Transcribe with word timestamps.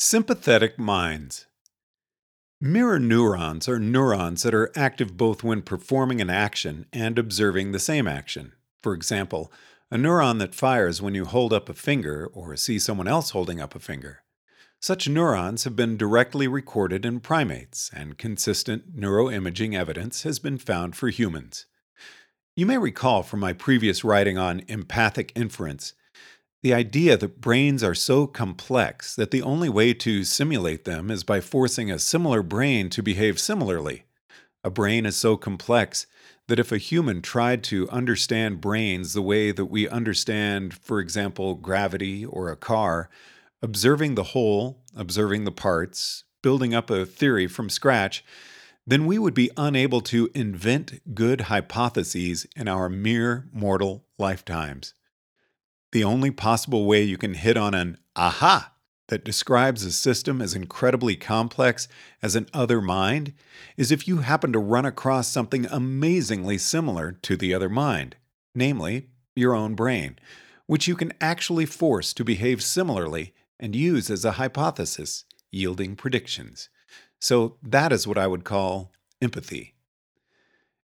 Sympathetic 0.00 0.78
minds. 0.78 1.46
Mirror 2.60 3.00
neurons 3.00 3.68
are 3.68 3.80
neurons 3.80 4.44
that 4.44 4.54
are 4.54 4.70
active 4.76 5.16
both 5.16 5.42
when 5.42 5.60
performing 5.60 6.20
an 6.20 6.30
action 6.30 6.86
and 6.92 7.18
observing 7.18 7.72
the 7.72 7.80
same 7.80 8.06
action. 8.06 8.52
For 8.80 8.94
example, 8.94 9.50
a 9.90 9.96
neuron 9.96 10.38
that 10.38 10.54
fires 10.54 11.02
when 11.02 11.16
you 11.16 11.24
hold 11.24 11.52
up 11.52 11.68
a 11.68 11.74
finger 11.74 12.28
or 12.32 12.54
see 12.54 12.78
someone 12.78 13.08
else 13.08 13.30
holding 13.30 13.60
up 13.60 13.74
a 13.74 13.80
finger. 13.80 14.22
Such 14.78 15.08
neurons 15.08 15.64
have 15.64 15.74
been 15.74 15.96
directly 15.96 16.46
recorded 16.46 17.04
in 17.04 17.18
primates, 17.18 17.90
and 17.92 18.16
consistent 18.16 18.96
neuroimaging 18.96 19.76
evidence 19.76 20.22
has 20.22 20.38
been 20.38 20.58
found 20.58 20.94
for 20.94 21.08
humans. 21.08 21.66
You 22.54 22.66
may 22.66 22.78
recall 22.78 23.24
from 23.24 23.40
my 23.40 23.52
previous 23.52 24.04
writing 24.04 24.38
on 24.38 24.62
empathic 24.68 25.32
inference 25.34 25.94
the 26.62 26.74
idea 26.74 27.16
that 27.16 27.40
brains 27.40 27.84
are 27.84 27.94
so 27.94 28.26
complex 28.26 29.14
that 29.14 29.30
the 29.30 29.42
only 29.42 29.68
way 29.68 29.94
to 29.94 30.24
simulate 30.24 30.84
them 30.84 31.10
is 31.10 31.22
by 31.22 31.40
forcing 31.40 31.90
a 31.90 31.98
similar 31.98 32.42
brain 32.42 32.90
to 32.90 33.02
behave 33.02 33.38
similarly. 33.38 34.04
A 34.64 34.70
brain 34.70 35.06
is 35.06 35.16
so 35.16 35.36
complex 35.36 36.06
that 36.48 36.58
if 36.58 36.72
a 36.72 36.78
human 36.78 37.22
tried 37.22 37.62
to 37.62 37.88
understand 37.90 38.60
brains 38.60 39.12
the 39.12 39.22
way 39.22 39.52
that 39.52 39.66
we 39.66 39.88
understand, 39.88 40.74
for 40.74 40.98
example, 40.98 41.54
gravity 41.54 42.24
or 42.24 42.50
a 42.50 42.56
car, 42.56 43.08
observing 43.62 44.16
the 44.16 44.24
whole, 44.24 44.82
observing 44.96 45.44
the 45.44 45.52
parts, 45.52 46.24
building 46.42 46.74
up 46.74 46.90
a 46.90 47.06
theory 47.06 47.46
from 47.46 47.70
scratch, 47.70 48.24
then 48.86 49.06
we 49.06 49.18
would 49.18 49.34
be 49.34 49.50
unable 49.56 50.00
to 50.00 50.30
invent 50.34 51.14
good 51.14 51.42
hypotheses 51.42 52.46
in 52.56 52.66
our 52.66 52.88
mere 52.88 53.46
mortal 53.52 54.04
lifetimes. 54.18 54.94
The 55.92 56.04
only 56.04 56.30
possible 56.30 56.84
way 56.84 57.02
you 57.02 57.16
can 57.16 57.34
hit 57.34 57.56
on 57.56 57.74
an 57.74 57.98
aha 58.14 58.72
that 59.08 59.24
describes 59.24 59.84
a 59.84 59.92
system 59.92 60.42
as 60.42 60.54
incredibly 60.54 61.16
complex 61.16 61.88
as 62.22 62.36
an 62.36 62.46
other 62.52 62.80
mind 62.82 63.32
is 63.76 63.90
if 63.90 64.06
you 64.06 64.18
happen 64.18 64.52
to 64.52 64.58
run 64.58 64.84
across 64.84 65.28
something 65.28 65.66
amazingly 65.66 66.58
similar 66.58 67.12
to 67.12 67.36
the 67.36 67.54
other 67.54 67.70
mind, 67.70 68.16
namely 68.54 69.08
your 69.34 69.54
own 69.54 69.74
brain, 69.74 70.18
which 70.66 70.86
you 70.86 70.94
can 70.94 71.12
actually 71.20 71.64
force 71.64 72.12
to 72.12 72.22
behave 72.22 72.62
similarly 72.62 73.32
and 73.58 73.74
use 73.74 74.10
as 74.10 74.26
a 74.26 74.32
hypothesis, 74.32 75.24
yielding 75.50 75.96
predictions. 75.96 76.68
So 77.18 77.56
that 77.62 77.92
is 77.92 78.06
what 78.06 78.18
I 78.18 78.26
would 78.26 78.44
call 78.44 78.92
empathy. 79.22 79.74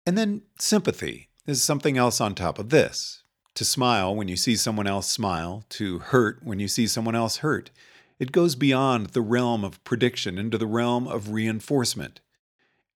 And 0.06 0.16
then 0.16 0.42
sympathy 0.58 1.30
is 1.46 1.62
something 1.62 1.98
else 1.98 2.20
on 2.20 2.34
top 2.34 2.60
of 2.60 2.70
this 2.70 3.23
to 3.54 3.64
smile 3.64 4.14
when 4.14 4.28
you 4.28 4.36
see 4.36 4.56
someone 4.56 4.86
else 4.86 5.08
smile, 5.08 5.64
to 5.70 5.98
hurt 6.00 6.40
when 6.42 6.60
you 6.60 6.68
see 6.68 6.86
someone 6.86 7.14
else 7.14 7.38
hurt. 7.38 7.70
It 8.18 8.32
goes 8.32 8.54
beyond 8.54 9.08
the 9.08 9.20
realm 9.20 9.64
of 9.64 9.82
prediction 9.84 10.38
into 10.38 10.58
the 10.58 10.66
realm 10.66 11.06
of 11.06 11.30
reinforcement. 11.30 12.20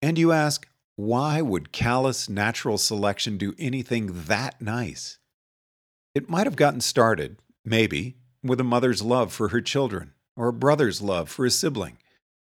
And 0.00 0.19
you 0.19 0.33
ask, 0.33 0.69
why 0.97 1.41
would 1.42 1.73
callous 1.73 2.28
natural 2.28 2.78
selection 2.78 3.39
do 3.39 3.55
anything 3.59 4.25
that 4.27 4.61
nice? 4.61 5.19
It 6.15 6.28
might 6.28 6.47
have 6.47 6.56
gotten 6.56 6.81
started, 6.81 7.39
maybe, 7.65 8.17
with 8.43 8.61
a 8.61 8.65
mother's 8.65 9.03
love 9.03 9.33
for 9.33 9.48
her 9.48 9.61
children 9.61 10.12
or 10.37 10.48
a 10.48 10.53
brother's 10.53 11.03
love 11.03 11.28
for 11.28 11.45
a 11.45 11.50
sibling. 11.50 11.98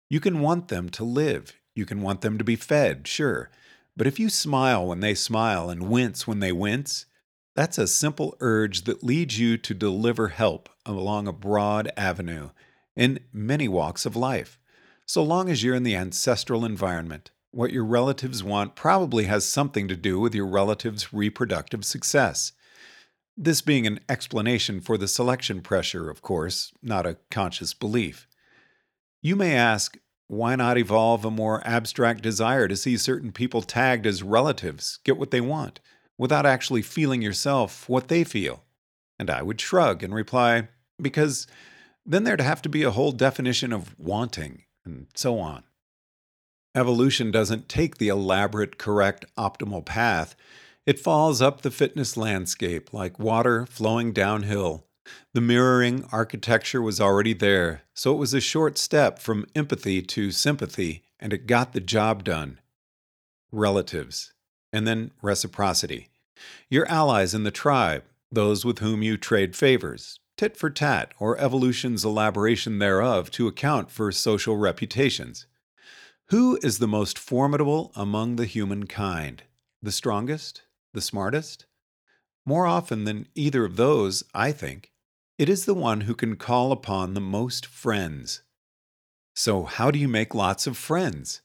You 0.10 0.20
can 0.20 0.42
want 0.42 0.68
them 0.68 0.90
to 0.90 1.04
live. 1.04 1.54
You 1.76 1.86
can 1.86 2.02
want 2.02 2.22
them 2.22 2.38
to 2.38 2.44
be 2.44 2.56
fed, 2.56 3.08
sure. 3.08 3.50
But 3.98 4.08
if 4.08 4.20
you 4.20 4.30
smile 4.30 4.86
when 4.86 5.00
they 5.00 5.16
smile 5.16 5.70
and 5.70 5.90
wince 5.90 6.28
when 6.28 6.40
they 6.40 6.52
wince, 6.52 7.06
that's 7.56 7.78
a 7.78 7.88
simple 7.88 8.36
urge 8.42 8.84
that 8.84 9.04
leads 9.04 9.40
you 9.40 9.58
to 9.58 9.74
deliver 9.74 10.28
help 10.28 10.70
along 10.86 11.28
a 11.28 11.34
broad 11.34 11.92
avenue 11.96 12.50
in 12.96 13.20
many 13.32 13.68
walks 13.68 14.06
of 14.06 14.16
life. 14.16 14.60
So 15.06 15.24
long 15.24 15.50
as 15.50 15.64
you're 15.64 15.76
in 15.76 15.84
the 15.84 15.96
ancestral 15.96 16.66
environment, 16.66 17.32
what 17.52 17.72
your 17.72 17.86
relatives 17.86 18.44
want 18.44 18.76
probably 18.76 19.26
has 19.26 19.46
something 19.46 19.88
to 19.88 19.96
do 19.96 20.20
with 20.20 20.36
your 20.36 20.46
relative's 20.46 21.14
reproductive 21.14 21.86
success. 21.86 22.52
This 23.38 23.62
being 23.62 23.88
an 23.88 24.02
explanation 24.10 24.82
for 24.82 24.98
the 24.98 25.08
selection 25.08 25.62
pressure, 25.62 26.10
of 26.10 26.22
course, 26.22 26.74
not 26.82 27.06
a 27.06 27.18
conscious 27.32 27.74
belief. 27.74 28.28
You 29.22 29.36
may 29.38 29.56
ask, 29.56 29.98
why 30.28 30.56
not 30.56 30.78
evolve 30.78 31.24
a 31.24 31.32
more 31.32 31.66
abstract 31.66 32.22
desire 32.22 32.68
to 32.68 32.76
see 32.76 32.98
certain 32.98 33.32
people 33.32 33.62
tagged 33.62 34.06
as 34.06 34.24
relatives 34.24 35.00
get 35.04 35.18
what 35.18 35.32
they 35.32 35.42
want? 35.42 35.80
Without 36.18 36.46
actually 36.46 36.82
feeling 36.82 37.22
yourself 37.22 37.88
what 37.90 38.08
they 38.08 38.24
feel? 38.24 38.64
And 39.20 39.30
I 39.30 39.42
would 39.42 39.62
shrug 39.62 40.04
and 40.04 40.14
reply, 40.14 40.70
because 41.02 41.48
then 42.06 42.24
there'd 42.24 42.42
have 42.42 42.62
to 42.64 42.70
be 42.70 42.84
a 42.84 42.92
whole 42.92 43.12
definition 43.12 43.74
of 43.74 43.98
wanting, 43.98 44.64
and 44.84 45.08
so 45.16 45.40
on. 45.40 45.64
Evolution 46.76 47.32
doesn't 47.32 47.70
take 47.70 47.98
the 47.98 48.10
elaborate, 48.10 48.78
correct, 48.78 49.26
optimal 49.38 49.84
path. 49.86 50.36
It 50.86 51.00
falls 51.00 51.42
up 51.42 51.62
the 51.62 51.72
fitness 51.72 52.18
landscape 52.18 52.94
like 52.94 53.18
water 53.18 53.66
flowing 53.66 54.12
downhill. 54.12 54.86
The 55.34 55.42
mirroring 55.42 56.06
architecture 56.12 56.82
was 56.82 57.00
already 57.00 57.34
there, 57.34 57.84
so 57.94 58.14
it 58.14 58.18
was 58.18 58.34
a 58.34 58.42
short 58.42 58.78
step 58.78 59.20
from 59.20 59.46
empathy 59.56 60.02
to 60.02 60.32
sympathy, 60.32 61.04
and 61.20 61.32
it 61.32 61.48
got 61.48 61.74
the 61.74 61.80
job 61.80 62.24
done. 62.24 62.60
Relatives 63.52 64.34
and 64.76 64.86
then 64.86 65.12
reciprocity. 65.22 66.10
Your 66.70 66.86
allies 66.88 67.34
in 67.34 67.44
the 67.44 67.52
tribe, 67.52 68.04
those 68.30 68.66
with 68.66 68.80
whom 68.80 69.02
you 69.02 69.16
trade 69.16 69.56
favors, 69.56 70.20
tit 70.36 70.58
for 70.58 70.70
tat, 70.70 71.14
or 71.18 71.40
evolution's 71.40 72.04
elaboration 72.04 72.80
thereof 72.80 73.32
to 73.32 73.48
account 73.48 73.90
for 73.90 74.12
social 74.12 74.58
reputations. 74.58 75.48
Who 76.30 76.60
is 76.62 76.80
the 76.80 76.88
most 76.88 77.18
formidable 77.18 77.94
among 77.96 78.36
the 78.36 78.46
human 78.46 78.86
kind? 78.86 79.44
The 79.82 79.94
strongest? 79.94 80.64
The 80.94 81.02
smartest? 81.02 81.66
More 82.46 82.66
often 82.66 83.06
than 83.06 83.28
either 83.34 83.64
of 83.64 83.78
those, 83.78 84.24
I 84.34 84.52
think, 84.52 84.92
it 85.38 85.48
is 85.48 85.66
the 85.66 85.74
one 85.74 86.02
who 86.02 86.16
can 86.16 86.36
call 86.36 86.72
upon 86.72 87.14
the 87.14 87.22
most 87.22 87.66
friends. 87.66 88.42
So, 89.36 89.64
how 89.64 89.92
do 89.92 90.00
you 90.00 90.08
make 90.08 90.36
lots 90.36 90.68
of 90.68 90.78
friends? 90.78 91.42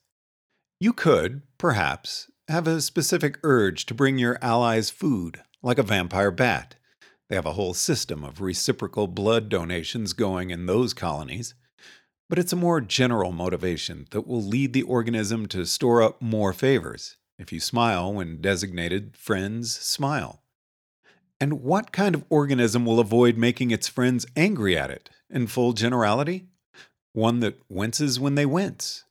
You 0.81 0.93
could, 0.93 1.43
perhaps, 1.59 2.30
have 2.51 2.67
a 2.67 2.81
specific 2.81 3.39
urge 3.43 3.87
to 3.87 3.95
bring 3.95 4.19
your 4.19 4.39
allies 4.43 4.91
food, 4.91 5.41
like 5.63 5.79
a 5.79 5.85
vampire 5.85 6.31
bat. 6.31 6.75
They 7.29 7.37
have 7.37 7.47
a 7.47 7.53
whole 7.53 7.75
system 7.75 8.25
of 8.25 8.41
reciprocal 8.41 9.07
blood 9.07 9.49
donations 9.49 10.13
going 10.13 10.51
in 10.51 10.67
those 10.67 10.93
colonies. 10.93 11.55
But 12.29 12.39
it's 12.39 12.53
a 12.53 12.57
more 12.57 12.81
general 12.81 13.33
motivation 13.33 14.07
that 14.11 14.27
will 14.27 14.43
lead 14.43 14.73
the 14.73 14.83
organism 14.83 15.47
to 15.47 15.65
store 15.65 16.03
up 16.03 16.21
more 16.21 16.53
favors. 16.53 17.17
If 17.39 17.53
you 17.53 17.61
smile 17.61 18.13
when 18.13 18.41
designated, 18.41 19.17
friends 19.17 19.73
smile. 19.73 20.43
And 21.41 21.63
what 21.63 21.93
kind 21.93 22.15
of 22.15 22.25
organism 22.29 22.85
will 22.85 23.01
avoid 23.01 23.39
making 23.39 23.71
its 23.71 23.89
friends 23.89 24.27
angry 24.37 24.77
at 24.77 24.91
it, 24.91 25.09
in 25.31 25.47
full 25.47 25.73
generality? 25.73 26.49
One 27.13 27.41
that 27.41 27.61
winces 27.69 28.21
when 28.21 28.35
they 28.35 28.47
wince, 28.47 29.05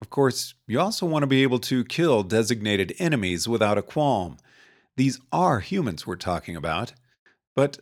of 0.00 0.10
course, 0.10 0.54
you 0.66 0.80
also 0.80 1.06
want 1.06 1.22
to 1.22 1.26
be 1.26 1.42
able 1.42 1.58
to 1.60 1.84
kill 1.84 2.22
designated 2.22 2.94
enemies 2.98 3.48
without 3.48 3.78
a 3.78 3.82
qualm. 3.82 4.38
These 4.96 5.20
are 5.32 5.60
humans 5.60 6.06
we're 6.06 6.16
talking 6.16 6.56
about. 6.56 6.92
But 7.54 7.78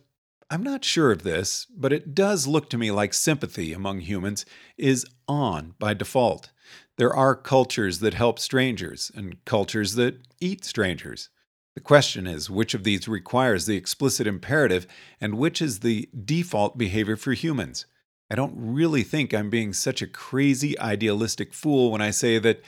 I'm 0.49 0.63
not 0.63 0.85
sure 0.85 1.11
of 1.11 1.23
this, 1.23 1.67
but 1.75 1.93
it 1.93 2.15
does 2.15 2.47
look 2.47 2.69
to 2.69 2.77
me 2.77 2.89
like 2.89 3.13
sympathy 3.13 3.73
among 3.73 4.01
humans 4.01 4.45
is 4.77 5.05
on 5.27 5.75
by 5.77 5.93
default. 5.93 6.51
There 6.97 7.13
are 7.13 7.35
cultures 7.35 7.99
that 7.99 8.13
help 8.13 8.39
strangers 8.39 9.11
and 9.13 9.43
cultures 9.45 9.95
that 9.95 10.19
eat 10.39 10.65
strangers. 10.65 11.29
The 11.75 11.81
question 11.81 12.25
is 12.25 12.49
which 12.49 12.73
of 12.73 12.83
these 12.83 13.07
requires 13.07 13.65
the 13.65 13.77
explicit 13.77 14.25
imperative 14.25 14.87
and 15.21 15.37
which 15.37 15.61
is 15.61 15.81
the 15.81 16.09
default 16.25 16.77
behavior 16.77 17.17
for 17.17 17.33
humans. 17.33 17.85
I 18.29 18.35
don't 18.35 18.53
really 18.55 19.03
think 19.03 19.33
I'm 19.33 19.49
being 19.49 19.73
such 19.73 20.01
a 20.01 20.07
crazy 20.07 20.77
idealistic 20.79 21.53
fool 21.53 21.91
when 21.91 22.01
I 22.01 22.11
say 22.11 22.39
that, 22.39 22.61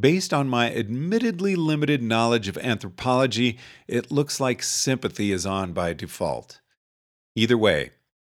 based 0.00 0.34
on 0.34 0.48
my 0.48 0.74
admittedly 0.74 1.54
limited 1.54 2.02
knowledge 2.02 2.48
of 2.48 2.58
anthropology, 2.58 3.56
it 3.86 4.10
looks 4.10 4.40
like 4.40 4.62
sympathy 4.62 5.30
is 5.30 5.46
on 5.46 5.72
by 5.72 5.92
default. 5.92 6.60
Either 7.36 7.56
way, 7.56 7.90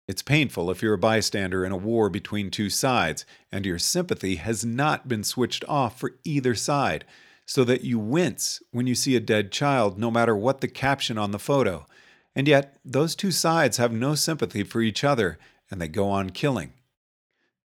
it's 0.08 0.22
painful 0.22 0.72
if 0.72 0.82
you're 0.82 0.94
a 0.94 0.98
bystander 0.98 1.66
in 1.66 1.72
a 1.72 1.78
war 1.78 2.10
between 2.10 2.52
two 2.52 2.70
sides 2.70 3.26
and 3.52 3.66
your 3.66 3.80
sympathy 3.80 4.36
has 4.36 4.64
not 4.64 5.08
been 5.08 5.24
switched 5.24 5.66
off 5.68 6.00
for 6.00 6.16
either 6.24 6.56
side, 6.56 7.04
so 7.46 7.66
that 7.66 7.84
you 7.84 8.00
wince 8.00 8.62
when 8.72 8.88
you 8.88 8.96
see 8.96 9.18
a 9.18 9.20
dead 9.20 9.52
child, 9.52 10.00
no 10.00 10.10
matter 10.10 10.36
what 10.36 10.62
the 10.62 10.68
caption 10.70 11.18
on 11.18 11.32
the 11.32 11.40
photo. 11.40 11.86
And 12.34 12.48
yet, 12.48 12.78
those 12.86 13.14
two 13.14 13.32
sides 13.32 13.76
have 13.76 13.92
no 13.92 14.16
sympathy 14.16 14.64
for 14.64 14.82
each 14.82 15.04
other 15.04 15.38
and 15.72 15.82
they 15.82 15.88
go 15.88 16.10
on 16.10 16.30
killing. 16.30 16.74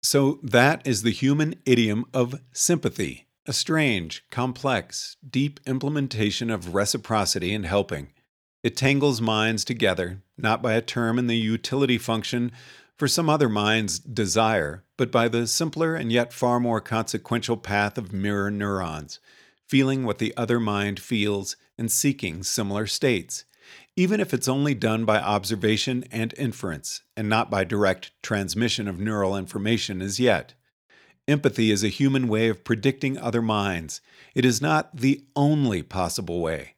So 0.03 0.39
that 0.43 0.87
is 0.87 1.03
the 1.03 1.11
human 1.11 1.57
idiom 1.65 2.05
of 2.15 2.41
sympathy, 2.53 3.27
a 3.47 3.53
strange, 3.53 4.25
complex, 4.31 5.17
deep 5.29 5.59
implementation 5.67 6.51
of 6.51 6.75
reciprocity 6.75 7.53
and 7.55 7.67
helping. 7.67 8.13
It 8.63 8.77
tangles 8.77 9.21
minds 9.21 9.65
together, 9.65 10.23
not 10.37 10.63
by 10.63 10.75
a 10.75 10.83
term 10.83 11.19
in 11.19 11.27
the 11.27 11.37
utility 11.37 11.99
function, 11.99 12.53
for 12.97 13.09
some 13.09 13.29
other 13.29 13.49
mind's 13.49 13.99
desire, 13.99 14.85
but 14.97 15.13
by 15.13 15.29
the 15.29 15.47
simpler 15.47 15.95
and 15.95 16.11
yet 16.11 16.33
far 16.33 16.59
more 16.59 16.81
consequential 16.81 17.57
path 17.57 17.99
of 17.99 18.13
mirror 18.13 18.51
neurons, 18.51 19.21
feeling 19.67 20.05
what 20.05 20.19
the 20.19 20.35
other 20.37 20.59
mind 20.59 20.99
feels 20.99 21.57
and 21.77 21.91
seeking 21.91 22.43
similar 22.43 22.87
states, 22.87 23.45
even 23.97 24.21
if 24.21 24.35
it's 24.35 24.49
only 24.49 24.75
done 24.75 25.07
by 25.07 25.19
observation 25.19 26.05
and 26.13 26.35
inference, 26.37 27.03
and 27.17 27.29
not 27.29 27.51
by 27.51 27.65
direct 27.65 28.13
transmission 28.23 28.87
of 28.87 29.01
neural 29.01 29.37
information 29.37 30.03
as 30.03 30.21
yet. 30.21 30.53
Empathy 31.27 31.71
is 31.71 31.83
a 31.83 31.89
human 31.89 32.29
way 32.29 32.49
of 32.49 32.63
predicting 32.63 33.17
other 33.19 33.43
minds. 33.43 34.03
It 34.35 34.45
is 34.45 34.61
not 34.61 34.95
the 34.95 35.25
only 35.35 35.83
possible 35.83 36.41
way. 36.41 36.75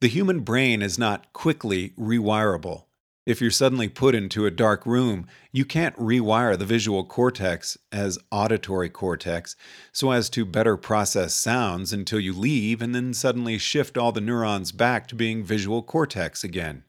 The 0.00 0.08
human 0.08 0.40
brain 0.40 0.82
is 0.82 0.98
not 0.98 1.32
quickly 1.32 1.90
rewirable. 1.90 2.85
If 3.26 3.40
you're 3.40 3.50
suddenly 3.50 3.88
put 3.88 4.14
into 4.14 4.46
a 4.46 4.52
dark 4.52 4.86
room, 4.86 5.26
you 5.50 5.64
can't 5.64 5.96
rewire 5.96 6.56
the 6.56 6.64
visual 6.64 7.04
cortex 7.04 7.76
as 7.90 8.20
auditory 8.30 8.88
cortex 8.88 9.56
so 9.90 10.12
as 10.12 10.30
to 10.30 10.44
better 10.44 10.76
process 10.76 11.34
sounds 11.34 11.92
until 11.92 12.20
you 12.20 12.32
leave 12.32 12.80
and 12.80 12.94
then 12.94 13.12
suddenly 13.12 13.58
shift 13.58 13.98
all 13.98 14.12
the 14.12 14.20
neurons 14.20 14.70
back 14.70 15.08
to 15.08 15.16
being 15.16 15.42
visual 15.42 15.82
cortex 15.82 16.44
again. 16.44 16.84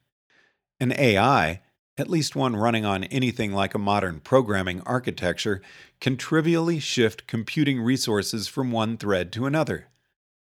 An 0.80 0.92
AI, 0.92 1.62
at 1.98 2.08
least 2.10 2.36
one 2.36 2.56
running 2.56 2.86
on 2.86 3.06
anything 3.06 3.52
like 3.52 3.74
a 3.74 3.80
modern 3.80 4.20
programming 4.20 4.82
architecture, 4.82 5.60
can 6.00 6.18
trivially 6.18 6.80
shift 6.80 7.26
computing 7.26 7.82
resources 7.82 8.48
from 8.48 8.72
one 8.72 8.96
thread 8.96 9.32
to 9.32 9.48
another. 9.48 9.88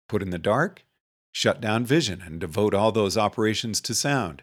Put 0.09 0.23
in 0.23 0.31
the 0.31 0.39
dark, 0.39 0.87
shut 1.33 1.61
down 1.61 1.85
vision 1.85 2.23
and 2.25 2.41
devote 2.41 2.73
all 2.73 2.93
those 2.93 3.19
operations 3.19 3.79
to 3.83 3.95
sound 3.95 4.43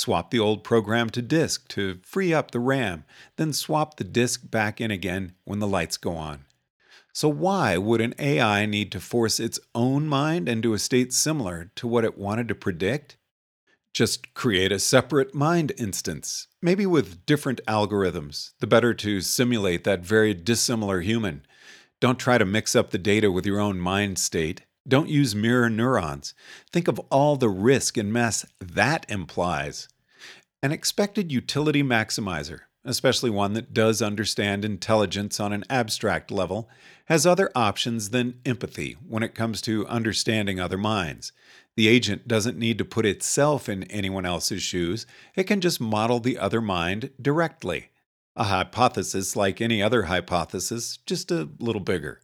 Swap 0.00 0.30
the 0.30 0.38
old 0.38 0.64
program 0.64 1.10
to 1.10 1.20
disk 1.20 1.68
to 1.68 1.98
free 2.02 2.32
up 2.32 2.52
the 2.52 2.58
RAM, 2.58 3.04
then 3.36 3.52
swap 3.52 3.98
the 3.98 4.02
disk 4.02 4.50
back 4.50 4.80
in 4.80 4.90
again 4.90 5.34
when 5.44 5.58
the 5.58 5.66
lights 5.66 5.98
go 5.98 6.16
on. 6.16 6.46
So, 7.12 7.28
why 7.28 7.76
would 7.76 8.00
an 8.00 8.14
AI 8.18 8.64
need 8.64 8.90
to 8.92 8.98
force 8.98 9.38
its 9.38 9.60
own 9.74 10.06
mind 10.08 10.48
into 10.48 10.72
a 10.72 10.78
state 10.78 11.12
similar 11.12 11.70
to 11.74 11.86
what 11.86 12.06
it 12.06 12.16
wanted 12.16 12.48
to 12.48 12.54
predict? 12.54 13.18
Just 13.92 14.32
create 14.32 14.72
a 14.72 14.78
separate 14.78 15.34
mind 15.34 15.74
instance, 15.76 16.46
maybe 16.62 16.86
with 16.86 17.26
different 17.26 17.60
algorithms, 17.68 18.52
the 18.58 18.66
better 18.66 18.94
to 18.94 19.20
simulate 19.20 19.84
that 19.84 20.00
very 20.00 20.32
dissimilar 20.32 21.02
human. 21.02 21.44
Don't 22.00 22.18
try 22.18 22.38
to 22.38 22.46
mix 22.46 22.74
up 22.74 22.88
the 22.88 22.96
data 22.96 23.30
with 23.30 23.44
your 23.44 23.60
own 23.60 23.78
mind 23.78 24.18
state. 24.18 24.62
Don't 24.90 25.08
use 25.08 25.36
mirror 25.36 25.70
neurons. 25.70 26.34
Think 26.72 26.88
of 26.88 26.98
all 27.10 27.36
the 27.36 27.48
risk 27.48 27.96
and 27.96 28.12
mess 28.12 28.44
that 28.58 29.06
implies. 29.08 29.86
An 30.64 30.72
expected 30.72 31.30
utility 31.30 31.84
maximizer, 31.84 32.62
especially 32.84 33.30
one 33.30 33.52
that 33.52 33.72
does 33.72 34.02
understand 34.02 34.64
intelligence 34.64 35.38
on 35.38 35.52
an 35.52 35.62
abstract 35.70 36.32
level, 36.32 36.68
has 37.04 37.24
other 37.24 37.52
options 37.54 38.10
than 38.10 38.40
empathy 38.44 38.96
when 39.06 39.22
it 39.22 39.36
comes 39.36 39.60
to 39.62 39.86
understanding 39.86 40.58
other 40.58 40.76
minds. 40.76 41.30
The 41.76 41.86
agent 41.86 42.26
doesn't 42.26 42.58
need 42.58 42.76
to 42.78 42.84
put 42.84 43.06
itself 43.06 43.68
in 43.68 43.84
anyone 43.84 44.26
else's 44.26 44.60
shoes, 44.60 45.06
it 45.36 45.44
can 45.44 45.60
just 45.60 45.80
model 45.80 46.18
the 46.18 46.36
other 46.36 46.60
mind 46.60 47.10
directly. 47.22 47.90
A 48.34 48.44
hypothesis 48.44 49.36
like 49.36 49.60
any 49.60 49.80
other 49.80 50.04
hypothesis, 50.04 50.96
just 51.06 51.30
a 51.30 51.48
little 51.60 51.80
bigger. 51.80 52.20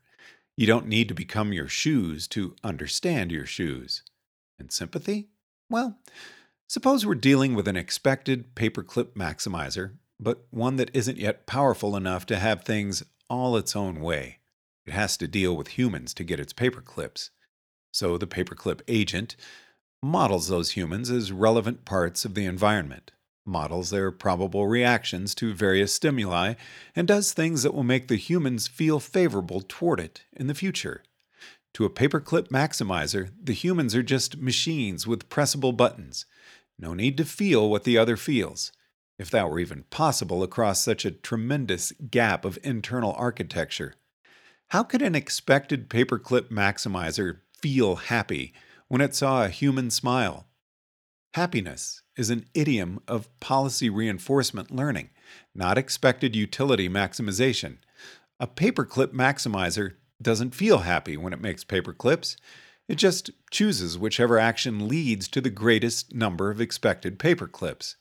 You 0.57 0.67
don't 0.67 0.89
need 0.89 1.09
to 1.09 1.15
become 1.15 1.53
your 1.53 1.69
shoes 1.69 2.27
to 2.29 2.57
understand 2.65 3.31
your 3.31 3.47
shoes. 3.47 4.03
And 4.59 4.73
sympathy? 4.73 5.29
Well, 5.69 5.99
suppose 6.67 7.05
we're 7.05 7.15
dealing 7.15 7.55
with 7.55 7.69
an 7.69 7.77
expected 7.77 8.55
paperclip 8.55 9.13
maximizer, 9.13 9.97
but 10.19 10.47
one 10.51 10.77
that 10.77 10.91
isn't 10.95 11.19
yet 11.19 11.47
powerful 11.47 11.95
enough 11.95 12.25
to 12.27 12.39
have 12.39 12.65
things 12.65 13.03
all 13.29 13.57
its 13.57 13.77
own 13.77 14.01
way. 14.01 14.39
It 14.87 14.95
has 14.95 15.17
to 15.19 15.29
deal 15.29 15.55
with 15.55 15.69
humans 15.69 16.15
to 16.15 16.25
get 16.25 16.41
its 16.41 16.55
paperclips. 16.55 17.31
So 17.93 18.17
the 18.17 18.27
paperclip 18.27 18.81
agent 18.89 19.37
models 20.03 20.49
those 20.49 20.71
humans 20.73 21.11
as 21.11 21.33
relevant 21.33 21.85
parts 21.85 22.25
of 22.25 22.35
the 22.35 22.45
environment 22.45 23.13
models 23.47 23.91
their 23.91 24.11
probable 24.11 24.67
reactions 24.67 25.35
to 25.37 25.55
various 25.55 25.95
stimuli, 25.95 26.55
and 26.95 27.09
does 27.09 27.33
things 27.33 27.63
that 27.63 27.75
will 27.75 27.83
make 27.83 28.09
the 28.09 28.17
humans 28.17 28.69
feel 28.69 29.01
favorable 29.01 29.63
toward 29.67 30.01
it 30.01 30.25
in 30.33 30.47
the 30.47 30.55
future. 30.55 31.03
To 31.75 31.85
a 31.85 31.91
paperclip 31.91 32.49
maximizer, 32.49 33.31
the 33.43 33.53
humans 33.53 33.95
are 33.95 34.03
just 34.03 34.39
machines 34.39 35.07
with 35.07 35.29
pressable 35.29 35.73
buttons. 35.73 36.25
No 36.79 36.95
need 36.95 37.17
to 37.19 37.25
feel 37.25 37.69
what 37.69 37.85
the 37.85 37.99
other 37.99 38.17
feels. 38.17 38.73
If 39.19 39.31
that 39.31 39.51
were 39.51 39.59
even 39.59 39.85
possible 39.91 40.43
across 40.43 40.83
such 40.83 41.05
a 41.05 41.11
tremendous 41.11 41.93
gap 42.11 42.45
of 42.45 42.59
internal 42.63 43.15
architecture. 43.19 43.95
How 44.69 44.83
could 44.83 45.03
an 45.03 45.15
expected 45.15 45.89
paperclip 45.89 46.49
maximizer 46.49 47.41
feel 47.53 47.97
happy 47.97 48.53
when 48.89 49.01
it 49.01 49.15
saw 49.15 49.45
a 49.45 49.49
human 49.49 49.91
smile? 49.91 50.47
Happiness 51.35 52.03
is 52.17 52.31
an 52.31 52.47
idiom 52.55 53.01
of 53.07 53.29
policy 53.41 53.91
reinforcement 53.91 54.71
learning, 54.71 55.11
not 55.55 55.79
expected 55.79 56.35
utility 56.35 56.89
maximization. 56.89 57.79
A 58.41 58.47
paperclip 58.47 59.09
maximizer 59.09 59.95
doesn't 60.21 60.55
feel 60.55 60.79
happy 60.79 61.17
when 61.17 61.33
it 61.33 61.41
makes 61.41 61.65
paperclips. 61.65 62.37
It 62.89 62.97
just 62.97 63.31
chooses 63.51 63.99
whichever 63.99 64.39
action 64.39 64.89
leads 64.89 65.29
to 65.29 65.41
the 65.41 65.51
greatest 65.51 66.15
number 66.15 66.51
of 66.51 66.61
expected 66.61 67.19
paperclips. 67.19 67.97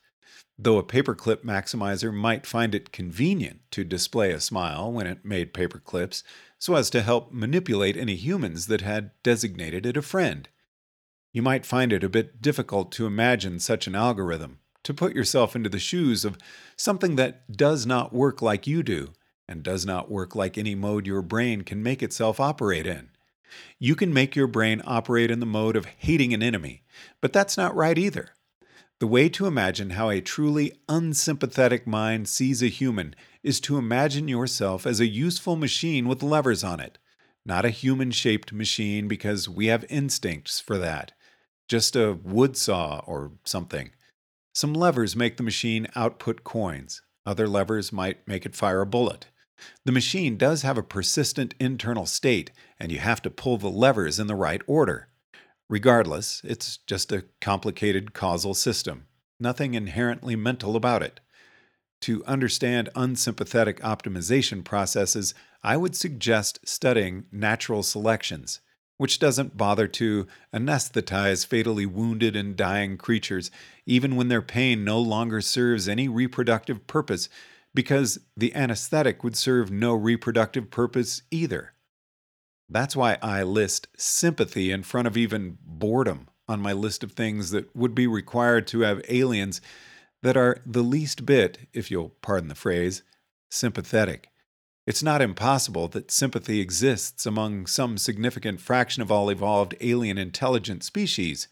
Though 0.57 0.77
a 0.77 0.83
paperclip 0.83 1.43
maximizer 1.43 2.13
might 2.13 2.45
find 2.45 2.73
it 2.73 2.93
convenient 2.93 3.59
to 3.71 3.83
display 3.83 4.31
a 4.31 4.39
smile 4.39 4.91
when 4.91 5.07
it 5.07 5.25
made 5.25 5.53
paperclips 5.53 6.23
so 6.57 6.75
as 6.75 6.89
to 6.91 7.01
help 7.01 7.33
manipulate 7.33 7.97
any 7.97 8.15
humans 8.15 8.67
that 8.67 8.81
had 8.81 9.11
designated 9.21 9.85
it 9.85 9.97
a 9.97 10.01
friend. 10.01 10.47
You 11.35 11.41
might 11.41 11.65
find 11.65 11.91
it 11.91 12.01
a 12.01 12.07
bit 12.07 12.41
difficult 12.41 12.93
to 12.93 13.05
imagine 13.05 13.59
such 13.59 13.87
an 13.87 13.93
algorithm, 13.93 14.59
to 14.83 14.93
put 14.93 15.13
yourself 15.13 15.53
into 15.53 15.67
the 15.67 15.79
shoes 15.79 16.23
of 16.23 16.37
something 16.77 17.17
that 17.17 17.51
does 17.51 17.85
not 17.85 18.13
work 18.13 18.41
like 18.41 18.65
you 18.65 18.81
do, 18.83 19.11
and 19.45 19.61
does 19.61 19.85
not 19.85 20.09
work 20.09 20.33
like 20.33 20.57
any 20.57 20.75
mode 20.75 21.05
your 21.05 21.21
brain 21.21 21.63
can 21.63 21.83
make 21.83 22.01
itself 22.01 22.39
operate 22.39 22.87
in. 22.87 23.09
You 23.79 23.95
can 23.97 24.13
make 24.13 24.33
your 24.33 24.47
brain 24.47 24.81
operate 24.85 25.29
in 25.29 25.41
the 25.41 25.45
mode 25.45 25.75
of 25.75 25.83
hating 25.97 26.33
an 26.33 26.41
enemy, 26.41 26.83
but 27.19 27.33
that's 27.33 27.57
not 27.57 27.75
right 27.75 27.97
either. 27.97 28.29
The 29.01 29.07
way 29.07 29.27
to 29.27 29.45
imagine 29.45 29.89
how 29.89 30.09
a 30.09 30.21
truly 30.21 30.71
unsympathetic 30.87 31.85
mind 31.85 32.29
sees 32.29 32.63
a 32.63 32.67
human 32.67 33.13
is 33.43 33.59
to 33.59 33.77
imagine 33.77 34.29
yourself 34.29 34.87
as 34.87 35.01
a 35.01 35.05
useful 35.05 35.57
machine 35.57 36.07
with 36.07 36.23
levers 36.23 36.63
on 36.63 36.79
it, 36.79 36.97
not 37.45 37.65
a 37.65 37.71
human 37.71 38.11
shaped 38.11 38.53
machine 38.53 39.09
because 39.09 39.49
we 39.49 39.65
have 39.65 39.83
instincts 39.89 40.61
for 40.61 40.77
that 40.77 41.11
just 41.67 41.95
a 41.95 42.13
wood 42.13 42.55
saw 42.57 43.01
or 43.05 43.31
something. 43.43 43.91
Some 44.53 44.73
levers 44.73 45.15
make 45.15 45.37
the 45.37 45.43
machine 45.43 45.87
output 45.95 46.43
coins. 46.43 47.01
Other 47.25 47.47
levers 47.47 47.91
might 47.91 48.27
make 48.27 48.45
it 48.45 48.55
fire 48.55 48.81
a 48.81 48.85
bullet. 48.85 49.27
The 49.85 49.91
machine 49.91 50.37
does 50.37 50.61
have 50.61 50.77
a 50.77 50.83
persistent 50.83 51.55
internal 51.59 52.05
state, 52.05 52.51
and 52.79 52.91
you 52.91 52.99
have 52.99 53.21
to 53.23 53.29
pull 53.29 53.57
the 53.57 53.69
levers 53.69 54.19
in 54.19 54.27
the 54.27 54.35
right 54.35 54.61
order. 54.67 55.07
Regardless, 55.69 56.41
it's 56.43 56.77
just 56.85 57.11
a 57.11 57.25
complicated 57.41 58.13
causal 58.13 58.53
system. 58.53 59.07
Nothing 59.39 59.73
inherently 59.73 60.35
mental 60.35 60.75
about 60.75 61.01
it. 61.01 61.19
To 62.01 62.23
understand 62.25 62.89
unsympathetic 62.95 63.79
optimization 63.81 64.63
processes, 64.63 65.33
I 65.63 65.77
would 65.77 65.95
suggest 65.95 66.59
studying 66.63 67.25
natural 67.31 67.81
selections 67.81 68.59
which 68.97 69.19
doesn't 69.19 69.57
bother 69.57 69.87
to 69.87 70.27
anesthetize 70.53 71.45
fatally 71.45 71.85
wounded 71.85 72.35
and 72.35 72.55
dying 72.55 72.97
creatures, 72.97 73.51
even 73.85 74.15
when 74.15 74.29
their 74.29 74.41
pain 74.41 74.83
no 74.83 74.99
longer 74.99 75.41
serves 75.41 75.87
any 75.87 76.07
reproductive 76.07 76.87
purpose, 76.87 77.27
because 77.73 78.19
the 78.37 78.55
anesthetic 78.55 79.23
would 79.23 79.35
serve 79.35 79.69
no 79.69 79.93
reproductive 79.93 80.71
purpose 80.71 81.21
either. 81.29 81.73
That's 82.69 82.95
why 82.95 83.17
I 83.21 83.43
list 83.43 83.87
sympathy 83.97 84.71
in 84.71 84.83
front 84.83 85.07
of 85.07 85.17
even 85.17 85.57
boredom 85.61 86.29
on 86.47 86.61
my 86.61 86.73
list 86.73 87.03
of 87.03 87.11
things 87.11 87.51
that 87.51 87.75
would 87.75 87.93
be 87.93 88.07
required 88.07 88.67
to 88.67 88.81
have 88.81 89.01
aliens 89.09 89.61
that 90.23 90.37
are 90.37 90.57
the 90.65 90.81
least 90.81 91.25
bit, 91.25 91.59
if 91.73 91.91
you'll 91.91 92.09
pardon 92.21 92.49
the 92.49 92.55
phrase, 92.55 93.03
sympathetic. 93.51 94.29
It's 94.87 95.01
not 95.01 95.21
impossible 95.21 95.87
that 95.89 96.11
sympathy 96.11 96.59
exists 96.59 97.25
among 97.25 97.65
some 97.65 97.97
significant 97.97 98.61
fraction 98.61 99.01
of 99.01 99.11
all 99.11 99.29
evolved 99.29 99.75
alien 99.81 100.19
intelligent 100.19 100.83
species. 100.83 101.47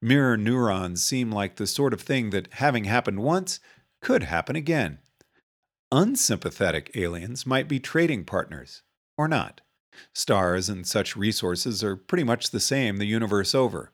Mirror 0.00 0.36
neurons 0.36 1.02
seem 1.02 1.32
like 1.32 1.56
the 1.56 1.66
sort 1.66 1.92
of 1.92 2.00
thing 2.00 2.30
that, 2.30 2.52
having 2.54 2.84
happened 2.84 3.20
once, 3.20 3.58
could 4.00 4.22
happen 4.22 4.54
again. 4.54 4.98
Unsympathetic 5.90 6.92
aliens 6.94 7.44
might 7.44 7.66
be 7.66 7.80
trading 7.80 8.24
partners, 8.24 8.82
or 9.18 9.26
not. 9.26 9.62
Stars 10.14 10.68
and 10.68 10.86
such 10.86 11.16
resources 11.16 11.82
are 11.82 11.96
pretty 11.96 12.24
much 12.24 12.50
the 12.50 12.60
same 12.60 12.98
the 12.98 13.06
universe 13.06 13.54
over. 13.54 13.90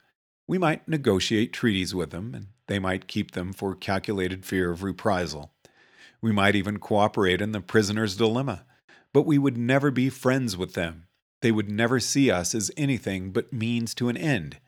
We 0.46 0.58
might 0.58 0.86
negotiate 0.86 1.52
treaties 1.52 1.94
with 1.94 2.10
them, 2.10 2.34
and 2.34 2.48
they 2.66 2.78
might 2.78 3.06
keep 3.06 3.30
them 3.30 3.54
for 3.54 3.74
calculated 3.74 4.44
fear 4.44 4.70
of 4.70 4.82
reprisal. 4.82 5.54
We 6.20 6.32
might 6.32 6.56
even 6.56 6.78
cooperate 6.78 7.40
in 7.40 7.52
the 7.52 7.60
prisoner's 7.60 8.16
dilemma, 8.16 8.64
but 9.12 9.26
we 9.26 9.38
would 9.38 9.56
never 9.56 9.90
be 9.90 10.08
friends 10.08 10.56
with 10.56 10.74
them. 10.74 11.06
They 11.40 11.52
would 11.52 11.70
never 11.70 12.00
see 12.00 12.30
us 12.30 12.54
as 12.54 12.70
anything 12.76 13.30
but 13.32 13.52
means 13.52 13.94
to 13.94 14.08
an 14.08 14.16
end. 14.16 14.58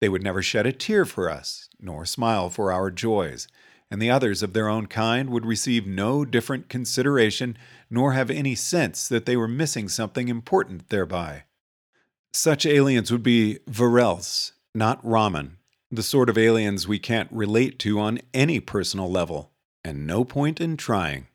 They 0.00 0.08
would 0.08 0.22
never 0.22 0.42
shed 0.42 0.66
a 0.66 0.72
tear 0.72 1.04
for 1.04 1.28
us, 1.28 1.68
nor 1.80 2.06
smile 2.06 2.48
for 2.50 2.72
our 2.72 2.90
joys, 2.90 3.48
and 3.90 4.00
the 4.00 4.10
others 4.10 4.42
of 4.42 4.52
their 4.52 4.68
own 4.68 4.86
kind 4.86 5.30
would 5.30 5.44
receive 5.44 5.86
no 5.86 6.24
different 6.24 6.68
consideration, 6.68 7.58
nor 7.90 8.12
have 8.12 8.30
any 8.30 8.54
sense 8.54 9.08
that 9.08 9.26
they 9.26 9.36
were 9.36 9.48
missing 9.48 9.88
something 9.88 10.28
important 10.28 10.88
thereby. 10.88 11.44
Such 12.32 12.64
aliens 12.64 13.10
would 13.10 13.24
be 13.24 13.58
varelse, 13.68 14.52
not 14.74 15.04
ramen, 15.04 15.56
the 15.90 16.02
sort 16.04 16.30
of 16.30 16.38
aliens 16.38 16.86
we 16.86 17.00
can't 17.00 17.30
relate 17.32 17.80
to 17.80 17.98
on 17.98 18.20
any 18.32 18.60
personal 18.60 19.10
level, 19.10 19.50
and 19.84 20.06
no 20.06 20.24
point 20.24 20.60
in 20.60 20.76
trying. 20.76 21.26